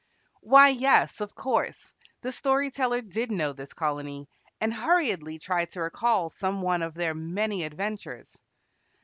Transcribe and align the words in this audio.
Why, 0.39 0.69
yes, 0.69 1.21
of 1.21 1.35
course. 1.35 1.93
The 2.21 2.31
Story 2.31 2.71
Teller 2.71 3.01
did 3.01 3.29
know 3.31 3.53
this 3.53 3.71
colony, 3.71 4.27
and 4.59 4.73
hurriedly 4.73 5.37
tried 5.37 5.69
to 5.73 5.81
recall 5.81 6.31
some 6.31 6.63
one 6.63 6.81
of 6.81 6.95
their 6.95 7.13
many 7.13 7.63
adventures. 7.63 8.35